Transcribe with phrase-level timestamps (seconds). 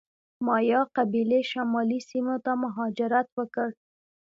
[0.45, 3.69] مایا قبیلې شمالي سیمو ته مهاجرت وکړ.